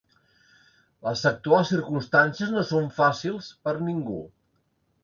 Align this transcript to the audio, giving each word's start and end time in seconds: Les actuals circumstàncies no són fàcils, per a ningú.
Les 1.07 1.21
actuals 1.31 1.69
circumstàncies 1.75 2.55
no 2.57 2.65
són 2.73 2.91
fàcils, 3.03 3.55
per 3.69 3.77
a 3.79 3.81
ningú. 3.91 4.23